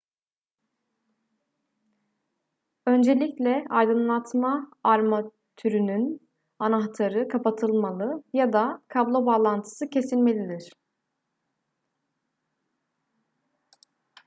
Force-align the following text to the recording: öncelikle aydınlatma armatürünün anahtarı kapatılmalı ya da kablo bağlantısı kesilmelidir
öncelikle 2.87 3.65
aydınlatma 3.69 4.71
armatürünün 4.83 6.29
anahtarı 6.59 7.27
kapatılmalı 7.27 8.23
ya 8.33 8.53
da 8.53 8.83
kablo 8.87 9.25
bağlantısı 9.25 9.89
kesilmelidir 9.89 10.73